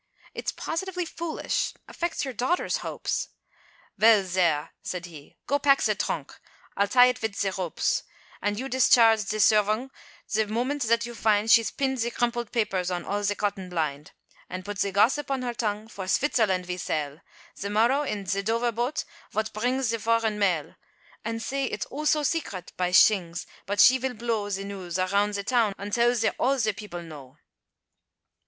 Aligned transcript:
It's 0.33 0.51
positively 0.51 1.05
foolish, 1.05 1.75
affects 1.87 2.25
your 2.25 2.33
daughter's 2.33 2.77
hopes" 2.77 3.27
"Vel, 3.99 4.23
zhere," 4.23 4.71
said 4.81 5.05
he, 5.05 5.37
"go 5.45 5.59
pack 5.59 5.83
ze 5.83 5.93
thronk, 5.93 6.39
I'll 6.75 6.87
tie 6.87 7.05
it 7.05 7.19
vit 7.19 7.35
ze 7.35 7.51
ropes; 7.51 8.01
And 8.41 8.57
you 8.57 8.67
discharge 8.67 9.19
ze 9.27 9.37
servong, 9.37 9.91
ze 10.27 10.45
moment 10.47 10.81
zat 10.81 11.05
you 11.05 11.13
find, 11.13 11.51
She's 11.51 11.69
pinned 11.69 11.99
ze 11.99 12.09
crumpled 12.09 12.51
papers, 12.51 12.89
on 12.89 13.05
all 13.05 13.21
ze 13.23 13.35
cotton 13.35 13.69
blind: 13.69 14.13
And 14.49 14.65
put 14.65 14.79
ze 14.79 14.89
gossip 14.89 15.29
on 15.29 15.43
her 15.43 15.53
tongue, 15.53 15.87
for 15.87 16.05
Svitzerland 16.05 16.65
ve 16.65 16.77
sail, 16.77 17.21
Ze 17.55 17.69
morrow 17.69 18.01
in 18.01 18.25
ze 18.25 18.41
Dover 18.41 18.71
boat, 18.71 19.05
vot 19.29 19.53
brings 19.53 19.89
ze 19.89 19.97
voreign 19.99 20.39
mail; 20.39 20.73
And 21.23 21.43
say, 21.43 21.65
its 21.65 21.85
Oh, 21.91 22.05
so 22.05 22.23
secret, 22.23 22.73
by 22.75 22.89
shings, 22.91 23.45
but 23.67 23.79
she 23.79 23.99
vill 23.99 24.15
blow 24.15 24.49
Ze 24.49 24.63
news, 24.63 24.97
around 24.97 25.33
ze 25.35 25.43
town, 25.43 25.73
until 25.77 26.15
ze 26.15 26.31
all 26.39 26.57
ze 26.57 26.73
people 26.73 27.03
know." 27.03 27.37